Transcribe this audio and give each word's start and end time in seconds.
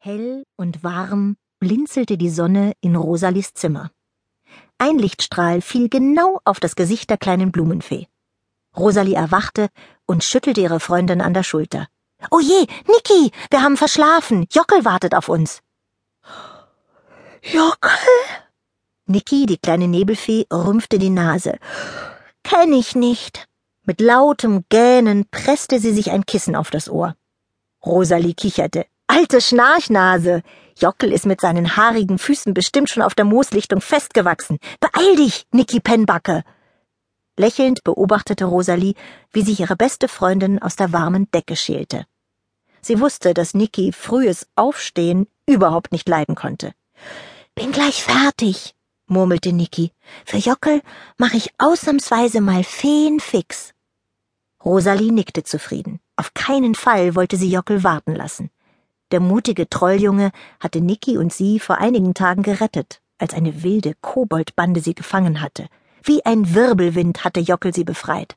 Hell 0.00 0.44
und 0.56 0.84
warm 0.84 1.36
blinzelte 1.58 2.16
die 2.16 2.30
Sonne 2.30 2.72
in 2.80 2.94
Rosalies 2.94 3.52
Zimmer. 3.54 3.90
Ein 4.78 4.96
Lichtstrahl 4.96 5.60
fiel 5.60 5.88
genau 5.88 6.40
auf 6.44 6.60
das 6.60 6.76
Gesicht 6.76 7.10
der 7.10 7.18
kleinen 7.18 7.50
Blumenfee. 7.50 8.06
Rosalie 8.76 9.16
erwachte 9.16 9.70
und 10.06 10.22
schüttelte 10.22 10.60
ihre 10.60 10.78
Freundin 10.78 11.20
an 11.20 11.34
der 11.34 11.42
Schulter. 11.42 11.88
Oh 12.30 12.38
je, 12.38 12.68
Niki, 12.86 13.32
wir 13.50 13.60
haben 13.60 13.76
verschlafen. 13.76 14.46
Jockel 14.52 14.84
wartet 14.84 15.16
auf 15.16 15.28
uns. 15.28 15.62
Jockel? 17.42 17.90
Niki, 19.06 19.46
die 19.46 19.58
kleine 19.58 19.88
Nebelfee, 19.88 20.46
rümpfte 20.52 21.00
die 21.00 21.10
Nase. 21.10 21.58
Kenn 22.44 22.72
ich 22.72 22.94
nicht. 22.94 23.48
Mit 23.82 24.00
lautem 24.00 24.64
Gähnen 24.68 25.28
presste 25.28 25.80
sie 25.80 25.92
sich 25.92 26.12
ein 26.12 26.24
Kissen 26.24 26.54
auf 26.54 26.70
das 26.70 26.88
Ohr. 26.88 27.16
Rosalie 27.84 28.34
kicherte. 28.34 28.86
Alte 29.10 29.40
Schnarchnase! 29.40 30.42
Jockel 30.78 31.12
ist 31.12 31.24
mit 31.24 31.40
seinen 31.40 31.76
haarigen 31.76 32.18
Füßen 32.18 32.52
bestimmt 32.52 32.90
schon 32.90 33.02
auf 33.02 33.14
der 33.14 33.24
Mooslichtung 33.24 33.80
festgewachsen. 33.80 34.58
Beeil 34.80 35.16
dich, 35.16 35.46
Niki 35.50 35.80
Pennbacke! 35.80 36.44
Lächelnd 37.38 37.82
beobachtete 37.84 38.44
Rosalie, 38.44 38.94
wie 39.32 39.42
sich 39.42 39.60
ihre 39.60 39.76
beste 39.76 40.08
Freundin 40.08 40.60
aus 40.60 40.76
der 40.76 40.92
warmen 40.92 41.30
Decke 41.30 41.56
schälte. 41.56 42.04
Sie 42.82 43.00
wusste, 43.00 43.32
dass 43.32 43.54
Niki 43.54 43.92
frühes 43.92 44.46
Aufstehen 44.56 45.26
überhaupt 45.46 45.90
nicht 45.90 46.06
leiden 46.06 46.34
konnte. 46.34 46.74
Bin 47.54 47.72
gleich 47.72 48.04
fertig, 48.04 48.74
murmelte 49.06 49.54
Niki. 49.54 49.90
Für 50.26 50.36
Jockel 50.36 50.82
mache 51.16 51.38
ich 51.38 51.50
ausnahmsweise 51.56 52.42
mal 52.42 52.62
feenfix. 52.62 53.72
Rosalie 54.62 55.12
nickte 55.12 55.44
zufrieden. 55.44 55.98
Auf 56.16 56.34
keinen 56.34 56.74
Fall 56.74 57.14
wollte 57.14 57.38
sie 57.38 57.50
Jockel 57.50 57.84
warten 57.84 58.14
lassen. 58.14 58.50
Der 59.10 59.20
mutige 59.20 59.68
Trolljunge 59.68 60.30
hatte 60.60 60.80
Niki 60.80 61.16
und 61.16 61.32
sie 61.32 61.58
vor 61.58 61.78
einigen 61.78 62.14
Tagen 62.14 62.42
gerettet, 62.42 63.00
als 63.18 63.34
eine 63.34 63.62
wilde 63.62 63.94
Koboldbande 64.00 64.80
sie 64.80 64.94
gefangen 64.94 65.40
hatte. 65.40 65.66
Wie 66.02 66.24
ein 66.24 66.54
Wirbelwind 66.54 67.24
hatte 67.24 67.40
Jockel 67.40 67.74
sie 67.74 67.84
befreit. 67.84 68.36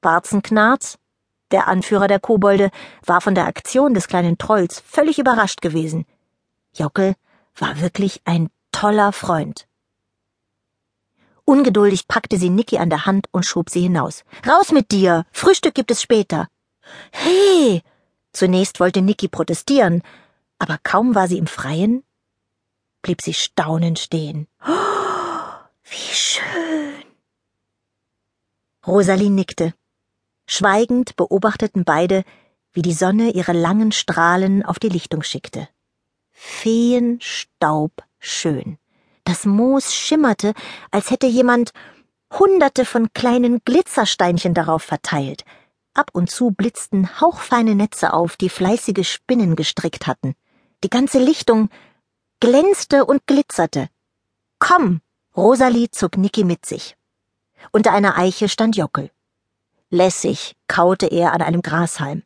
Barzenknarz, 0.00 0.98
der 1.50 1.68
Anführer 1.68 2.06
der 2.06 2.20
Kobolde, 2.20 2.70
war 3.04 3.20
von 3.20 3.34
der 3.34 3.46
Aktion 3.46 3.94
des 3.94 4.06
kleinen 4.06 4.38
Trolls 4.38 4.80
völlig 4.80 5.18
überrascht 5.18 5.60
gewesen. 5.60 6.06
Jockel 6.72 7.14
war 7.56 7.80
wirklich 7.80 8.22
ein 8.24 8.48
toller 8.72 9.12
Freund. 9.12 9.66
Ungeduldig 11.44 12.06
packte 12.06 12.38
sie 12.38 12.48
Niki 12.48 12.78
an 12.78 12.90
der 12.90 13.06
Hand 13.06 13.26
und 13.32 13.44
schob 13.44 13.70
sie 13.70 13.80
hinaus. 13.80 14.24
Raus 14.46 14.70
mit 14.70 14.92
dir! 14.92 15.26
Frühstück 15.32 15.74
gibt 15.74 15.90
es 15.90 16.00
später. 16.00 16.46
Hey! 17.10 17.82
Zunächst 18.32 18.80
wollte 18.80 19.02
Niki 19.02 19.28
protestieren, 19.28 20.02
aber 20.58 20.78
kaum 20.82 21.14
war 21.14 21.28
sie 21.28 21.38
im 21.38 21.46
Freien, 21.46 22.04
blieb 23.02 23.22
sie 23.22 23.34
staunend 23.34 23.98
stehen. 23.98 24.46
Oh, 24.66 24.70
wie 25.84 26.14
schön! 26.14 27.04
Rosalie 28.86 29.30
nickte. 29.30 29.74
Schweigend 30.46 31.16
beobachteten 31.16 31.84
beide, 31.84 32.24
wie 32.72 32.82
die 32.82 32.92
Sonne 32.92 33.30
ihre 33.30 33.52
langen 33.52 33.92
Strahlen 33.92 34.64
auf 34.64 34.78
die 34.78 34.88
Lichtung 34.88 35.22
schickte. 35.22 35.68
Feenstaub 36.30 37.92
schön. 38.18 38.78
Das 39.24 39.44
Moos 39.44 39.94
schimmerte, 39.94 40.54
als 40.90 41.10
hätte 41.10 41.26
jemand 41.26 41.72
hunderte 42.32 42.84
von 42.84 43.12
kleinen 43.12 43.60
Glitzersteinchen 43.64 44.54
darauf 44.54 44.82
verteilt, 44.82 45.44
Ab 46.00 46.12
und 46.14 46.30
zu 46.30 46.50
blitzten 46.50 47.20
hauchfeine 47.20 47.74
Netze 47.74 48.14
auf, 48.14 48.38
die 48.38 48.48
fleißige 48.48 49.06
Spinnen 49.06 49.54
gestrickt 49.54 50.06
hatten. 50.06 50.34
Die 50.82 50.88
ganze 50.88 51.18
Lichtung 51.18 51.68
glänzte 52.40 53.04
und 53.04 53.26
glitzerte. 53.26 53.90
Komm! 54.58 55.02
Rosalie 55.36 55.90
zog 55.90 56.16
Niki 56.16 56.42
mit 56.42 56.64
sich. 56.64 56.96
Unter 57.70 57.92
einer 57.92 58.16
Eiche 58.16 58.48
stand 58.48 58.76
Jockel. 58.76 59.10
Lässig 59.90 60.56
kaute 60.68 61.04
er 61.06 61.34
an 61.34 61.42
einem 61.42 61.60
Grashalm. 61.60 62.22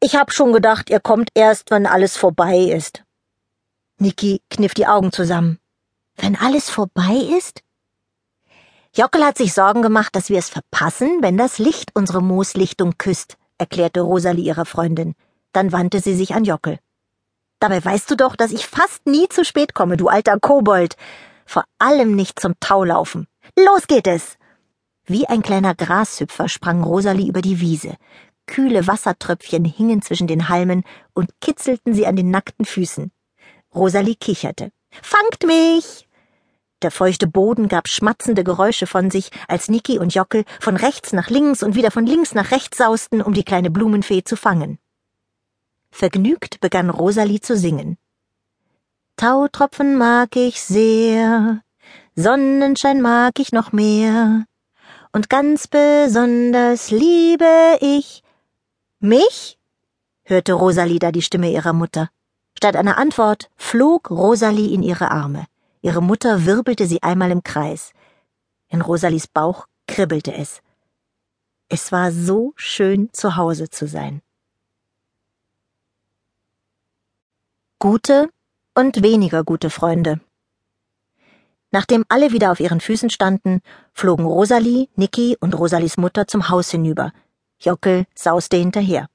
Ich 0.00 0.16
hab 0.16 0.32
schon 0.32 0.54
gedacht, 0.54 0.88
ihr 0.88 1.00
kommt 1.00 1.28
erst, 1.34 1.70
wenn 1.70 1.86
alles 1.86 2.16
vorbei 2.16 2.56
ist. 2.56 3.04
Niki 3.98 4.40
kniff 4.48 4.72
die 4.72 4.86
Augen 4.86 5.12
zusammen. 5.12 5.58
Wenn 6.16 6.36
alles 6.36 6.70
vorbei 6.70 7.16
ist? 7.36 7.62
Jockel 8.94 9.24
hat 9.24 9.38
sich 9.38 9.54
Sorgen 9.54 9.80
gemacht, 9.80 10.14
dass 10.14 10.28
wir 10.28 10.38
es 10.38 10.50
verpassen, 10.50 11.22
wenn 11.22 11.38
das 11.38 11.58
Licht 11.58 11.92
unsere 11.94 12.22
Mooslichtung 12.22 12.98
küsst, 12.98 13.38
erklärte 13.56 14.02
Rosalie 14.02 14.44
ihrer 14.44 14.66
Freundin. 14.66 15.14
Dann 15.54 15.72
wandte 15.72 16.00
sie 16.00 16.14
sich 16.14 16.34
an 16.34 16.44
Jockel. 16.44 16.78
Dabei 17.58 17.82
weißt 17.82 18.10
du 18.10 18.16
doch, 18.16 18.36
dass 18.36 18.52
ich 18.52 18.66
fast 18.66 19.06
nie 19.06 19.28
zu 19.30 19.46
spät 19.46 19.72
komme, 19.72 19.96
du 19.96 20.08
alter 20.08 20.38
Kobold. 20.38 20.96
Vor 21.46 21.64
allem 21.78 22.14
nicht 22.14 22.38
zum 22.38 22.52
Taulaufen. 22.60 23.28
Los 23.58 23.86
geht 23.86 24.06
es! 24.06 24.36
Wie 25.06 25.26
ein 25.26 25.40
kleiner 25.40 25.74
Grashüpfer 25.74 26.50
sprang 26.50 26.84
Rosalie 26.84 27.28
über 27.28 27.40
die 27.40 27.60
Wiese. 27.60 27.96
Kühle 28.46 28.86
Wassertröpfchen 28.86 29.64
hingen 29.64 30.02
zwischen 30.02 30.26
den 30.26 30.50
Halmen 30.50 30.84
und 31.14 31.30
kitzelten 31.40 31.94
sie 31.94 32.06
an 32.06 32.16
den 32.16 32.30
nackten 32.30 32.66
Füßen. 32.66 33.10
Rosalie 33.74 34.16
kicherte. 34.16 34.70
Fangt 35.00 35.46
mich! 35.46 36.06
Der 36.82 36.90
feuchte 36.90 37.28
Boden 37.28 37.68
gab 37.68 37.86
schmatzende 37.86 38.42
Geräusche 38.42 38.88
von 38.88 39.10
sich, 39.10 39.30
als 39.46 39.68
Niki 39.68 39.98
und 40.00 40.14
Jockel 40.14 40.44
von 40.60 40.76
rechts 40.76 41.12
nach 41.12 41.30
links 41.30 41.62
und 41.62 41.76
wieder 41.76 41.92
von 41.92 42.06
links 42.06 42.34
nach 42.34 42.50
rechts 42.50 42.78
sausten, 42.78 43.22
um 43.22 43.34
die 43.34 43.44
kleine 43.44 43.70
Blumenfee 43.70 44.24
zu 44.24 44.36
fangen. 44.36 44.78
Vergnügt 45.92 46.60
begann 46.60 46.90
Rosalie 46.90 47.40
zu 47.40 47.56
singen. 47.56 47.98
Tautropfen 49.16 49.96
mag 49.96 50.34
ich 50.34 50.60
sehr, 50.60 51.60
Sonnenschein 52.16 53.00
mag 53.00 53.38
ich 53.38 53.52
noch 53.52 53.72
mehr, 53.72 54.46
und 55.12 55.30
ganz 55.30 55.68
besonders 55.68 56.90
liebe 56.90 57.78
ich 57.80 58.24
mich? 58.98 59.58
hörte 60.24 60.54
Rosalie 60.54 60.98
da 60.98 61.12
die 61.12 61.22
Stimme 61.22 61.50
ihrer 61.50 61.74
Mutter. 61.74 62.08
Statt 62.56 62.74
einer 62.74 62.96
Antwort 62.96 63.50
flog 63.56 64.10
Rosalie 64.10 64.72
in 64.72 64.82
ihre 64.82 65.10
Arme. 65.10 65.46
Ihre 65.82 66.00
Mutter 66.00 66.46
wirbelte 66.46 66.86
sie 66.86 67.02
einmal 67.02 67.32
im 67.32 67.42
Kreis. 67.42 67.92
In 68.68 68.80
Rosalies 68.80 69.26
Bauch 69.26 69.66
kribbelte 69.88 70.32
es. 70.32 70.62
Es 71.68 71.90
war 71.90 72.12
so 72.12 72.52
schön, 72.54 73.10
zu 73.12 73.36
Hause 73.36 73.68
zu 73.68 73.86
sein. 73.88 74.22
Gute 77.80 78.30
und 78.74 79.02
weniger 79.02 79.42
gute 79.42 79.70
Freunde. 79.70 80.20
Nachdem 81.72 82.04
alle 82.08 82.30
wieder 82.30 82.52
auf 82.52 82.60
ihren 82.60 82.80
Füßen 82.80 83.10
standen, 83.10 83.60
flogen 83.92 84.26
Rosalie, 84.26 84.88
Niki 84.94 85.36
und 85.40 85.58
Rosalies 85.58 85.96
Mutter 85.96 86.28
zum 86.28 86.48
Haus 86.48 86.70
hinüber. 86.70 87.12
Jockel 87.58 88.04
sauste 88.14 88.56
hinterher. 88.56 89.08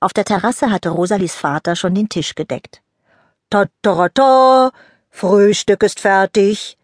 Auf 0.00 0.12
der 0.12 0.24
Terrasse 0.24 0.70
hatte 0.70 0.90
Rosalies 0.90 1.34
Vater 1.34 1.74
schon 1.74 1.94
den 1.94 2.08
Tisch 2.08 2.34
gedeckt. 2.34 2.82
Ta, 3.50 3.66
Frühstück 5.10 5.82
ist 5.82 6.00
fertig. 6.00 6.78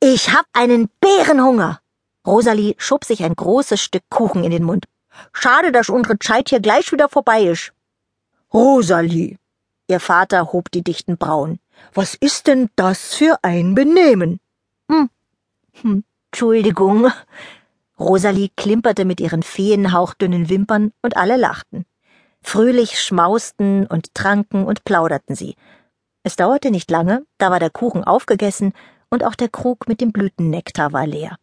Ich 0.00 0.32
hab 0.32 0.46
einen 0.52 0.88
Bärenhunger. 1.00 1.80
Rosalie 2.26 2.74
schob 2.78 3.04
sich 3.04 3.22
ein 3.22 3.34
großes 3.34 3.80
Stück 3.80 4.02
Kuchen 4.10 4.44
in 4.44 4.50
den 4.50 4.64
Mund. 4.64 4.86
Schade, 5.32 5.72
dass 5.72 5.88
unsere 5.88 6.18
Zeit 6.18 6.48
hier 6.50 6.60
gleich 6.60 6.92
wieder 6.92 7.08
vorbei 7.08 7.42
ist. 7.42 7.72
Rosalie. 8.52 9.38
Ihr 9.88 10.00
Vater 10.00 10.52
hob 10.52 10.70
die 10.70 10.82
dichten 10.82 11.16
Brauen. 11.16 11.60
Was 11.94 12.14
ist 12.14 12.46
denn 12.46 12.70
das 12.76 13.14
für 13.14 13.38
ein 13.42 13.74
Benehmen? 13.74 14.40
Hm. 14.90 15.10
hm. 15.82 16.04
Entschuldigung. 16.32 17.10
Rosalie 17.98 18.50
klimperte 18.56 19.04
mit 19.04 19.20
ihren 19.20 19.42
feenhauchdünnen 19.42 20.48
Wimpern 20.48 20.92
und 21.02 21.16
alle 21.16 21.36
lachten. 21.36 21.86
Fröhlich 22.42 23.00
schmausten 23.00 23.86
und 23.86 24.14
tranken 24.14 24.66
und 24.66 24.84
plauderten 24.84 25.34
sie. 25.34 25.56
Es 26.26 26.34
dauerte 26.34 26.72
nicht 26.72 26.90
lange, 26.90 27.24
da 27.38 27.52
war 27.52 27.60
der 27.60 27.70
Kuchen 27.70 28.02
aufgegessen 28.02 28.72
und 29.10 29.22
auch 29.22 29.36
der 29.36 29.48
Krug 29.48 29.86
mit 29.86 30.00
dem 30.00 30.10
Blütennektar 30.10 30.92
war 30.92 31.06
leer. 31.06 31.36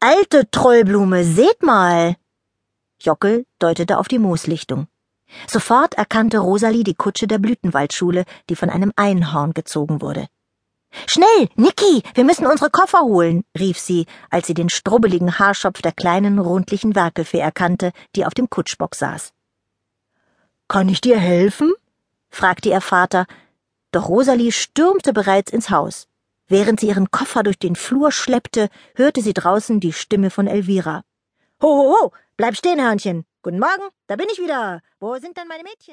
Alte 0.00 0.50
Trollblume, 0.50 1.24
seht 1.24 1.62
mal! 1.62 2.16
Jockel 3.00 3.46
deutete 3.58 3.96
auf 3.96 4.06
die 4.06 4.18
Mooslichtung. 4.18 4.86
Sofort 5.48 5.94
erkannte 5.94 6.40
Rosalie 6.40 6.84
die 6.84 6.94
Kutsche 6.94 7.26
der 7.26 7.38
Blütenwaldschule, 7.38 8.26
die 8.50 8.54
von 8.54 8.68
einem 8.68 8.92
Einhorn 8.96 9.54
gezogen 9.54 10.02
wurde. 10.02 10.26
Schnell, 11.06 11.48
Niki, 11.54 12.02
wir 12.12 12.24
müssen 12.24 12.46
unsere 12.46 12.68
Koffer 12.68 13.00
holen, 13.00 13.44
rief 13.58 13.78
sie, 13.78 14.04
als 14.28 14.46
sie 14.46 14.52
den 14.52 14.68
strubbeligen 14.68 15.38
Haarschopf 15.38 15.80
der 15.80 15.92
kleinen, 15.92 16.38
rundlichen 16.38 16.94
Werkelfee 16.94 17.38
erkannte, 17.38 17.92
die 18.14 18.26
auf 18.26 18.34
dem 18.34 18.50
Kutschbock 18.50 18.94
saß. 18.94 19.32
Kann 20.68 20.90
ich 20.90 21.00
dir 21.00 21.18
helfen? 21.18 21.72
Fragte 22.32 22.70
ihr 22.70 22.80
Vater, 22.80 23.26
doch 23.92 24.08
Rosalie 24.08 24.50
stürmte 24.50 25.12
bereits 25.12 25.52
ins 25.52 25.70
Haus. 25.70 26.08
Während 26.48 26.80
sie 26.80 26.88
ihren 26.88 27.10
Koffer 27.10 27.42
durch 27.42 27.58
den 27.58 27.76
Flur 27.76 28.10
schleppte, 28.10 28.68
hörte 28.96 29.22
sie 29.22 29.34
draußen 29.34 29.78
die 29.78 29.92
Stimme 29.92 30.30
von 30.30 30.46
Elvira. 30.46 31.04
Ho, 31.62 31.68
ho, 31.68 31.96
ho, 32.00 32.12
bleib 32.36 32.56
stehen, 32.56 32.80
Hörnchen. 32.80 33.24
Guten 33.42 33.58
Morgen, 33.58 33.88
da 34.06 34.16
bin 34.16 34.26
ich 34.32 34.38
wieder. 34.38 34.80
Wo 34.98 35.16
sind 35.18 35.36
denn 35.36 35.48
meine 35.48 35.62
Mädchen? 35.62 35.90